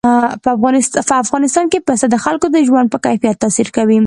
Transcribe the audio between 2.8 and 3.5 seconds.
په کیفیت